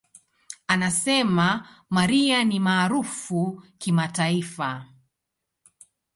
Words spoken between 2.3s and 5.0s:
ni maarufu kimataifa.